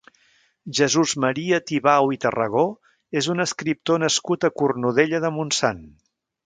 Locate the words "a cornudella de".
4.49-5.37